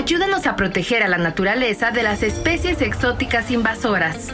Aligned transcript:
ayúdanos 0.00 0.46
a 0.46 0.56
proteger 0.56 1.02
a 1.02 1.08
la 1.08 1.18
naturaleza 1.18 1.90
de 1.90 2.02
las 2.02 2.22
especies 2.22 2.80
exóticas 2.80 3.50
invasoras. 3.50 4.28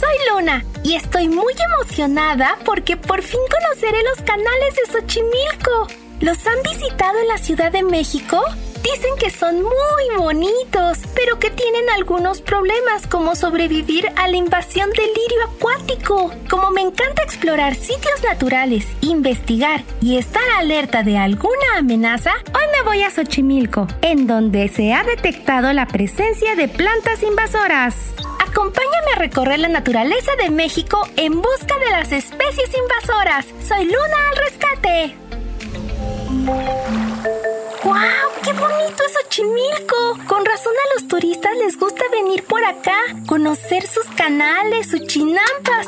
Soy 0.00 0.16
Luna 0.30 0.64
y 0.82 0.96
estoy 0.96 1.28
muy 1.28 1.54
emocionada 1.74 2.58
porque 2.64 2.96
por 2.96 3.22
fin 3.22 3.38
conoceré 3.48 4.02
los 4.02 4.26
canales 4.26 4.74
de 4.74 4.92
Xochimilco. 4.92 5.86
¿Los 6.20 6.44
han 6.46 6.60
visitado 6.64 7.20
en 7.20 7.28
la 7.28 7.38
Ciudad 7.38 7.70
de 7.70 7.84
México? 7.84 8.42
Dicen 8.82 9.14
que 9.18 9.30
son 9.30 9.62
muy 9.62 10.16
bonitos, 10.18 10.98
pero 11.14 11.38
que 11.38 11.50
tienen 11.50 11.88
algunos 11.90 12.40
problemas 12.40 13.06
como 13.06 13.36
sobrevivir 13.36 14.08
a 14.16 14.26
la 14.26 14.36
invasión 14.36 14.90
del 14.90 15.06
lirio 15.06 15.44
acuático. 15.44 15.95
Como 16.06 16.70
me 16.70 16.82
encanta 16.82 17.22
explorar 17.24 17.74
sitios 17.74 18.22
naturales, 18.22 18.86
investigar 19.00 19.82
y 20.00 20.18
estar 20.18 20.44
alerta 20.56 21.02
de 21.02 21.18
alguna 21.18 21.78
amenaza, 21.78 22.30
hoy 22.54 22.62
me 22.72 22.82
voy 22.84 23.02
a 23.02 23.10
Xochimilco, 23.10 23.88
en 24.02 24.28
donde 24.28 24.68
se 24.68 24.94
ha 24.94 25.02
detectado 25.02 25.72
la 25.72 25.86
presencia 25.86 26.54
de 26.54 26.68
plantas 26.68 27.24
invasoras. 27.24 28.14
Acompáñame 28.38 29.12
a 29.16 29.18
recorrer 29.18 29.58
la 29.58 29.68
naturaleza 29.68 30.30
de 30.40 30.50
México 30.50 31.08
en 31.16 31.42
busca 31.42 31.76
de 31.84 31.90
las 31.90 32.12
especies 32.12 32.70
invasoras. 32.78 33.46
Soy 33.66 33.86
Luna 33.86 34.16
al 34.30 34.36
rescate. 34.44 35.16
¡Wow! 38.58 38.68
¡Qué 38.68 38.74
bonito 38.74 39.02
es 39.06 39.12
Xochimilco! 39.12 40.18
Con 40.26 40.44
razón 40.44 40.72
a 40.72 40.94
los 40.94 41.08
turistas 41.08 41.52
les 41.64 41.78
gusta 41.78 42.02
venir 42.12 42.44
por 42.44 42.64
acá, 42.64 42.96
conocer 43.26 43.86
sus 43.86 44.04
canales, 44.16 44.88
sus 44.88 45.06
chinampas 45.06 45.86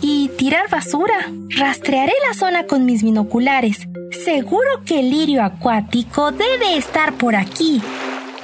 y 0.00 0.28
tirar 0.30 0.68
basura. 0.70 1.30
Rastrearé 1.56 2.12
la 2.26 2.34
zona 2.34 2.66
con 2.66 2.84
mis 2.84 3.02
binoculares. 3.02 3.86
Seguro 4.24 4.82
que 4.84 5.00
el 5.00 5.10
lirio 5.10 5.42
acuático 5.42 6.32
debe 6.32 6.76
estar 6.76 7.14
por 7.14 7.36
aquí. 7.36 7.80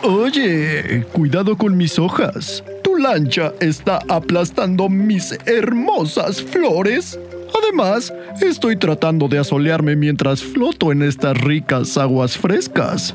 Oye, 0.02 1.05
cuidado 1.12 1.57
con 1.57 1.76
mis 1.76 1.98
hojas. 1.98 2.63
Tu 2.82 2.96
lancha 2.96 3.52
está 3.60 3.98
aplastando 4.09 4.88
mis 4.88 5.37
hermosas 5.46 6.43
flores. 6.43 7.19
Además, 7.63 8.13
estoy 8.41 8.76
tratando 8.76 9.29
de 9.29 9.38
asolearme 9.38 9.96
mientras 9.96 10.43
floto 10.43 10.93
en 10.93 11.02
estas 11.02 11.37
ricas 11.38 11.96
aguas 11.96 12.37
frescas. 12.37 13.15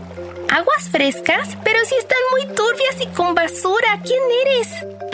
¿Aguas 0.52 0.90
frescas? 0.90 1.58
Pero 1.64 1.80
si 1.86 1.96
están 1.96 2.18
muy 2.30 2.42
turbias 2.54 2.98
y 3.02 3.08
con 3.16 3.34
basura, 3.34 4.02
¿quién 4.04 4.20
eres? 4.46 4.68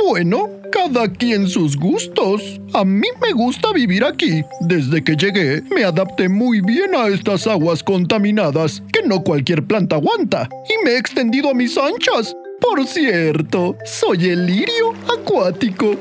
Bueno, 0.04 0.50
cada 0.72 1.08
quien 1.14 1.48
sus 1.48 1.78
gustos. 1.78 2.60
A 2.74 2.84
mí 2.84 3.08
me 3.22 3.34
gusta 3.34 3.72
vivir 3.72 4.04
aquí. 4.04 4.42
Desde 4.62 5.04
que 5.04 5.16
llegué, 5.16 5.62
me 5.70 5.84
adapté 5.84 6.28
muy 6.28 6.62
bien 6.62 6.96
a 6.96 7.08
estas 7.10 7.46
aguas 7.46 7.84
contaminadas 7.84 8.82
que 8.92 9.08
no 9.08 9.22
cualquier 9.22 9.64
planta 9.64 9.98
aguanta. 9.98 10.50
Y 10.68 10.84
me 10.84 10.94
he 10.94 10.98
extendido 10.98 11.52
a 11.52 11.54
mis 11.54 11.78
anchas. 11.78 12.36
Por 12.60 12.88
cierto, 12.88 13.76
soy 13.86 14.30
el 14.30 14.48
lirio 14.48 14.96
acuático. 15.08 15.96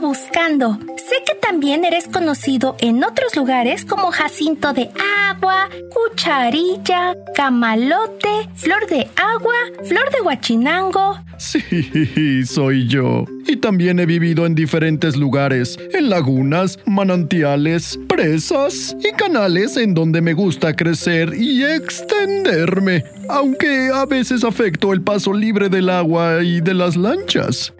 Buscando. 0.00 0.78
Sé 0.96 1.16
que 1.26 1.34
también 1.40 1.84
eres 1.84 2.08
conocido 2.08 2.76
en 2.80 3.04
otros 3.04 3.36
lugares 3.36 3.84
como 3.84 4.10
Jacinto 4.10 4.72
de 4.72 4.90
Agua, 5.28 5.68
Cucharilla, 5.90 7.14
Camalote, 7.34 8.48
Flor 8.54 8.86
de 8.88 9.08
Agua, 9.16 9.54
Flor 9.84 10.10
de 10.10 10.20
Huachinango. 10.22 11.18
Sí, 11.38 12.44
soy 12.44 12.86
yo. 12.86 13.24
Y 13.46 13.56
también 13.56 13.98
he 13.98 14.06
vivido 14.06 14.46
en 14.46 14.54
diferentes 14.54 15.16
lugares, 15.16 15.78
en 15.92 16.10
lagunas, 16.10 16.78
manantiales, 16.84 17.98
presas 18.08 18.94
y 19.02 19.12
canales 19.12 19.76
en 19.76 19.94
donde 19.94 20.20
me 20.20 20.34
gusta 20.34 20.76
crecer 20.76 21.34
y 21.34 21.64
extenderme, 21.64 23.04
aunque 23.28 23.90
a 23.92 24.04
veces 24.06 24.44
afecto 24.44 24.92
el 24.92 25.02
paso 25.02 25.32
libre 25.32 25.68
del 25.68 25.88
agua 25.88 26.42
y 26.42 26.60
de 26.60 26.74
las 26.74 26.96
lanchas. 26.96 27.72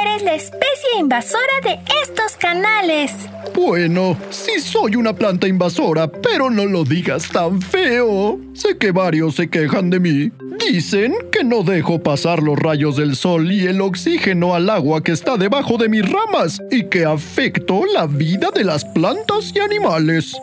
Eres 0.00 0.22
la 0.22 0.34
especie 0.34 1.00
invasora 1.00 1.60
de 1.62 1.78
estos 2.02 2.36
canales. 2.36 3.12
Bueno, 3.54 4.16
sí 4.30 4.60
soy 4.60 4.96
una 4.96 5.12
planta 5.12 5.48
invasora, 5.48 6.06
pero 6.06 6.50
no 6.50 6.66
lo 6.66 6.84
digas 6.84 7.28
tan 7.28 7.60
feo. 7.60 8.38
Sé 8.54 8.78
que 8.78 8.92
varios 8.92 9.34
se 9.34 9.48
quejan 9.48 9.90
de 9.90 9.98
mí. 9.98 10.30
Dicen 10.70 11.14
que 11.32 11.42
no 11.42 11.62
dejo 11.62 12.02
pasar 12.02 12.42
los 12.42 12.58
rayos 12.58 12.96
del 12.96 13.16
sol 13.16 13.50
y 13.50 13.66
el 13.66 13.80
oxígeno 13.80 14.54
al 14.54 14.70
agua 14.70 15.02
que 15.02 15.12
está 15.12 15.36
debajo 15.36 15.76
de 15.78 15.88
mis 15.88 16.08
ramas 16.08 16.60
y 16.70 16.84
que 16.84 17.04
afecto 17.04 17.82
la 17.92 18.06
vida 18.06 18.50
de 18.54 18.64
las 18.64 18.84
plantas 18.84 19.52
y 19.54 19.60
animales. 19.60 20.36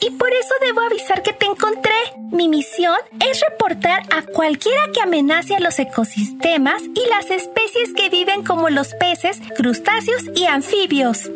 Y 0.00 0.10
por 0.10 0.28
eso 0.32 0.54
debo 0.60 0.80
avisar 0.80 1.22
que 1.22 1.32
te 1.32 1.46
encontré. 1.46 1.92
Mi 2.30 2.48
misión 2.48 2.96
es 3.28 3.40
reportar 3.40 4.02
a 4.14 4.22
cualquiera 4.22 4.82
que 4.92 5.00
amenace 5.00 5.56
a 5.56 5.60
los 5.60 5.78
ecosistemas 5.78 6.82
y 6.82 7.08
las 7.10 7.30
especies 7.30 7.92
que 7.96 8.08
viven 8.08 8.44
como 8.44 8.70
los 8.70 8.94
peces, 8.94 9.40
crustáceos 9.56 10.24
y 10.36 10.44
anfibios. 10.44 11.30